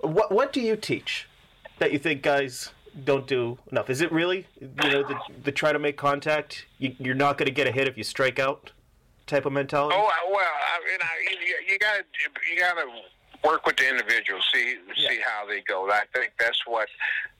what 0.00 0.32
what 0.32 0.52
do 0.52 0.60
you 0.60 0.76
teach 0.76 1.28
that 1.78 1.92
you 1.92 1.98
think 1.98 2.22
guys 2.22 2.70
don't 3.04 3.26
do 3.26 3.58
enough? 3.70 3.90
Is 3.90 4.00
it 4.00 4.12
really 4.12 4.46
you 4.60 4.90
know 4.90 5.02
the, 5.02 5.18
the 5.44 5.52
try 5.52 5.72
to 5.72 5.78
make 5.78 5.96
contact? 5.96 6.66
You, 6.78 6.94
you're 6.98 7.14
not 7.14 7.38
going 7.38 7.46
to 7.46 7.52
get 7.52 7.66
a 7.66 7.72
hit 7.72 7.88
if 7.88 7.96
you 7.96 8.04
strike 8.04 8.38
out 8.38 8.72
type 9.26 9.46
of 9.46 9.52
mentality. 9.52 9.96
Oh 9.98 10.10
well, 10.30 10.40
I 10.40 10.78
mean, 10.86 11.38
you, 11.46 11.72
you 11.72 11.78
got 11.78 12.04
you 12.52 12.58
got 12.58 12.74
to 12.74 12.86
work 13.44 13.66
with 13.66 13.76
the 13.76 13.88
individuals, 13.88 14.44
see 14.52 14.76
yeah. 14.96 15.10
see 15.10 15.20
how 15.24 15.46
they 15.46 15.60
go. 15.62 15.90
I 15.90 16.02
think 16.14 16.32
that's 16.38 16.60
what 16.66 16.88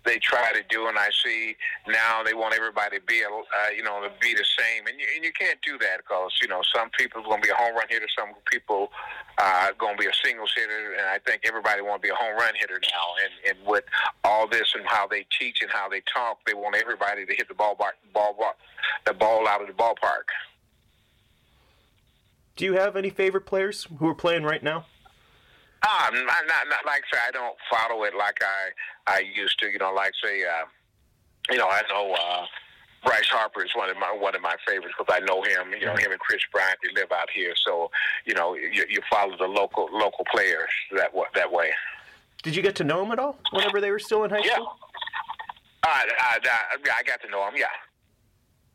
they 0.04 0.18
try 0.18 0.52
to 0.52 0.62
do, 0.68 0.88
and 0.88 0.98
I 0.98 1.10
see 1.24 1.54
now 1.86 2.22
they 2.24 2.34
want 2.34 2.54
everybody 2.54 2.98
to 2.98 3.04
be, 3.04 3.22
uh, 3.24 3.70
you 3.76 3.82
know, 3.82 4.02
to 4.02 4.10
be 4.20 4.34
the 4.34 4.44
same, 4.58 4.86
and 4.86 4.98
you, 4.98 5.06
and 5.14 5.24
you 5.24 5.32
can't 5.32 5.58
do 5.62 5.78
that 5.78 5.98
because 5.98 6.32
you 6.42 6.48
know 6.48 6.60
some 6.74 6.90
people 6.90 7.20
are 7.20 7.24
going 7.24 7.40
to 7.40 7.46
be 7.46 7.52
a 7.52 7.54
home 7.54 7.74
run 7.74 7.86
hitter, 7.88 8.08
some 8.18 8.34
people 8.50 8.90
uh, 9.38 9.68
going 9.78 9.96
to 9.96 10.02
be 10.02 10.08
a 10.08 10.14
singles 10.24 10.52
hitter, 10.56 10.94
and 10.98 11.06
I 11.06 11.18
think 11.18 11.42
everybody 11.46 11.82
want 11.82 12.02
to 12.02 12.06
be 12.06 12.10
a 12.10 12.16
home 12.16 12.36
run 12.36 12.54
hitter 12.58 12.80
now. 12.80 13.06
And 13.22 13.56
and 13.56 13.66
with 13.66 13.84
all 14.24 14.48
this 14.48 14.74
and 14.74 14.84
how 14.86 15.06
they 15.06 15.26
teach 15.38 15.62
and 15.62 15.70
how 15.70 15.88
they 15.88 16.02
talk, 16.12 16.38
they 16.46 16.54
want 16.54 16.76
everybody 16.76 17.24
to 17.26 17.34
hit 17.34 17.48
the 17.48 17.54
ball, 17.54 17.76
ball, 17.76 17.92
ball, 18.12 18.34
ball 18.38 18.54
the 19.04 19.12
ball 19.12 19.48
out 19.48 19.60
of 19.60 19.68
the 19.68 19.72
ballpark. 19.72 20.30
Do 22.56 22.64
you 22.64 22.74
have 22.74 22.96
any 22.96 23.10
favorite 23.10 23.46
players 23.46 23.86
who 23.98 24.08
are 24.08 24.14
playing 24.14 24.42
right 24.44 24.62
now? 24.62 24.86
Ah, 25.84 26.10
not, 26.12 26.24
not, 26.46 26.68
not 26.68 26.86
like 26.86 27.02
say 27.12 27.18
I 27.26 27.30
don't 27.32 27.56
follow 27.70 28.04
it 28.04 28.14
like 28.16 28.38
I 28.42 29.16
I 29.16 29.18
used 29.34 29.58
to. 29.60 29.66
You 29.66 29.78
know, 29.78 29.92
like 29.92 30.12
say, 30.22 30.42
uh, 30.44 30.64
you 31.50 31.58
know, 31.58 31.68
I 31.68 31.82
know 31.88 32.14
uh, 32.14 32.46
Bryce 33.04 33.28
Harper 33.28 33.64
is 33.64 33.74
one 33.74 33.90
of 33.90 33.96
my 33.96 34.16
one 34.18 34.34
of 34.34 34.42
my 34.42 34.54
favorites 34.66 34.94
because 34.96 35.12
I 35.12 35.24
know 35.24 35.42
him. 35.42 35.72
You 35.78 35.86
know 35.86 35.96
him 35.96 36.12
and 36.12 36.20
Kris 36.20 36.42
Bryant. 36.52 36.78
They 36.82 37.00
live 37.00 37.10
out 37.10 37.28
here, 37.34 37.54
so 37.56 37.90
you 38.24 38.34
know 38.34 38.54
you, 38.54 38.84
you 38.88 39.00
follow 39.10 39.36
the 39.36 39.48
local 39.48 39.88
local 39.92 40.24
players 40.32 40.70
that 40.96 41.10
that 41.34 41.52
way. 41.52 41.70
Did 42.42 42.54
you 42.54 42.62
get 42.62 42.76
to 42.76 42.84
know 42.84 43.04
him 43.04 43.12
at 43.12 43.18
all 43.18 43.38
whenever 43.50 43.80
they 43.80 43.90
were 43.90 43.98
still 43.98 44.24
in 44.24 44.30
high 44.30 44.42
yeah. 44.44 44.54
school? 44.54 44.76
I, 45.84 46.08
I, 46.18 46.38
I, 46.44 46.98
I 46.98 47.02
got 47.02 47.20
to 47.22 47.28
know 47.28 47.46
him. 47.48 47.54
Yeah. 47.56 47.66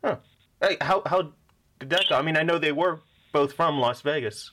Huh. 0.03 0.17
Hey, 0.61 0.77
how 0.81 1.01
how 1.05 1.31
did 1.79 1.89
that 1.89 2.05
go? 2.09 2.17
I 2.17 2.21
mean, 2.21 2.35
I 2.35 2.43
know 2.43 2.59
they 2.59 2.71
were 2.71 2.99
both 3.31 3.53
from 3.53 3.79
Las 3.79 4.01
Vegas. 4.01 4.51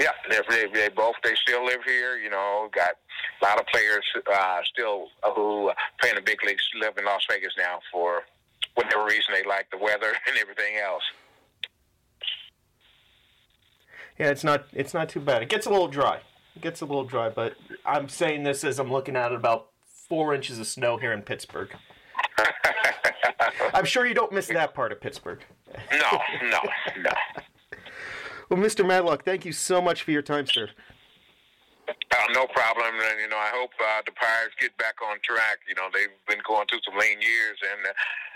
Yeah, 0.00 0.10
they, 0.28 0.40
they, 0.48 0.72
they 0.72 0.88
both 0.88 1.14
they 1.22 1.34
still 1.36 1.64
live 1.64 1.84
here. 1.86 2.16
You 2.16 2.30
know, 2.30 2.68
got 2.74 2.94
a 3.40 3.44
lot 3.44 3.60
of 3.60 3.66
players 3.66 4.04
uh, 4.32 4.60
still 4.64 5.08
who 5.36 5.70
play 6.00 6.10
in 6.10 6.16
the 6.16 6.22
big 6.22 6.42
leagues 6.44 6.62
live 6.80 6.98
in 6.98 7.04
Las 7.04 7.24
Vegas 7.30 7.52
now 7.56 7.78
for 7.92 8.22
whatever 8.74 9.04
reason 9.04 9.32
they 9.32 9.48
like 9.48 9.70
the 9.70 9.78
weather 9.78 10.12
and 10.28 10.36
everything 10.38 10.76
else. 10.76 11.02
Yeah, 14.18 14.30
it's 14.30 14.44
not 14.44 14.66
it's 14.72 14.94
not 14.94 15.08
too 15.08 15.20
bad. 15.20 15.42
It 15.42 15.48
gets 15.48 15.66
a 15.66 15.70
little 15.70 15.88
dry. 15.88 16.20
It 16.56 16.62
gets 16.62 16.80
a 16.80 16.86
little 16.86 17.04
dry, 17.04 17.28
but 17.28 17.54
I'm 17.84 18.08
saying 18.08 18.44
this 18.44 18.62
as 18.62 18.78
I'm 18.78 18.90
looking 18.90 19.16
at 19.16 19.32
about 19.32 19.70
four 19.86 20.34
inches 20.34 20.58
of 20.58 20.66
snow 20.66 20.96
here 20.96 21.12
in 21.12 21.22
Pittsburgh. 21.22 21.70
I'm 23.74 23.84
sure 23.84 24.06
you 24.06 24.14
don't 24.14 24.32
miss 24.32 24.46
that 24.48 24.74
part 24.74 24.92
of 24.92 25.00
Pittsburgh. 25.00 25.40
No, 25.92 26.20
no, 26.48 26.60
no. 26.98 27.10
Well, 28.48 28.58
Mr. 28.58 28.86
Madlock, 28.86 29.24
thank 29.24 29.44
you 29.44 29.52
so 29.52 29.80
much 29.80 30.02
for 30.02 30.10
your 30.10 30.22
time, 30.22 30.46
sir. 30.46 30.68
Uh, 31.88 32.16
no 32.32 32.46
problem. 32.46 32.94
And, 32.94 33.20
you 33.20 33.28
know, 33.28 33.36
I 33.36 33.50
hope 33.52 33.70
uh, 33.80 34.02
the 34.06 34.12
Pirates 34.12 34.54
get 34.60 34.76
back 34.78 34.94
on 35.04 35.18
track. 35.22 35.58
You 35.68 35.74
know, 35.74 35.88
they've 35.92 36.08
been 36.28 36.42
going 36.46 36.66
through 36.68 36.80
some 36.84 36.98
lean 36.98 37.20
years 37.20 37.58
and 37.60 37.86
uh, 37.86 37.92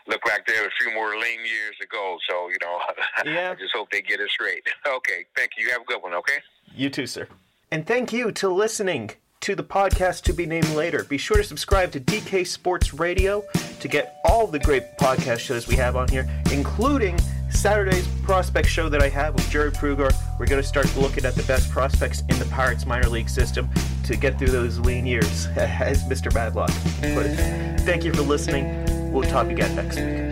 look 0.06 0.20
like 0.26 0.46
they 0.46 0.54
have 0.54 0.66
a 0.66 0.82
few 0.82 0.92
more 0.94 1.12
lean 1.12 1.40
years 1.40 1.74
to 1.80 1.86
go. 1.86 2.18
So, 2.28 2.48
you 2.48 2.58
know, 2.62 2.78
yeah. 3.24 3.52
I 3.52 3.54
just 3.54 3.74
hope 3.74 3.90
they 3.90 4.02
get 4.02 4.20
it 4.20 4.30
straight. 4.30 4.66
Okay. 4.86 5.26
Thank 5.36 5.52
you. 5.56 5.66
you. 5.66 5.72
Have 5.72 5.82
a 5.82 5.84
good 5.84 6.02
one, 6.02 6.14
okay? 6.14 6.38
You 6.74 6.90
too, 6.90 7.06
sir. 7.06 7.28
And 7.70 7.86
thank 7.86 8.12
you 8.12 8.32
to 8.32 8.48
listening 8.48 9.10
to 9.40 9.54
the 9.54 9.62
podcast 9.62 10.22
to 10.22 10.32
be 10.32 10.46
named 10.46 10.70
later. 10.70 11.04
Be 11.04 11.18
sure 11.18 11.36
to 11.36 11.44
subscribe 11.44 11.92
to 11.92 12.00
DK 12.00 12.46
Sports 12.46 12.94
Radio 12.94 13.44
to 13.80 13.88
get 13.88 14.16
all 14.24 14.46
the 14.46 14.58
great 14.58 14.82
podcast 14.98 15.38
shows 15.38 15.68
we 15.68 15.76
have 15.76 15.94
on 15.94 16.08
here, 16.08 16.28
including 16.50 17.18
Saturday's 17.50 18.07
prospect 18.23 18.69
show 18.69 18.88
that 18.88 19.02
I 19.02 19.09
have 19.09 19.35
with 19.35 19.49
Jerry 19.50 19.71
Prugar. 19.71 20.12
We're 20.38 20.47
going 20.47 20.62
to 20.62 20.69
start 20.69 20.95
looking 20.97 21.25
at 21.25 21.35
the 21.35 21.43
best 21.45 21.71
prospects 21.71 22.23
in 22.28 22.38
the 22.38 22.47
Pirates 22.47 22.87
minor 22.87 23.09
league 23.09 23.28
system 23.28 23.69
to 24.05 24.17
get 24.17 24.38
through 24.38 24.49
those 24.49 24.78
lean 24.78 25.07
years, 25.07 25.47
as 25.57 26.05
Mr. 26.05 26.33
Madlock 26.33 26.71
put 27.14 27.26
it. 27.26 27.81
Thank 27.81 28.05
you 28.05 28.12
for 28.12 28.23
listening. 28.23 29.12
We'll 29.12 29.28
talk 29.28 29.49
again 29.49 29.75
next 29.75 29.97
week. 29.97 30.27